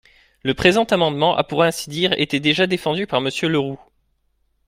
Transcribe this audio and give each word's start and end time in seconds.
Le 0.41 0.55
présent 0.55 0.85
amendement 0.85 1.37
a 1.37 1.43
pour 1.43 1.61
ainsi 1.61 1.87
dire 1.91 2.13
été 2.13 2.39
déjà 2.39 2.65
défendu 2.65 3.05
par 3.05 3.21
Monsieur 3.21 3.49
Le 3.49 3.59
Roux. 3.59 3.79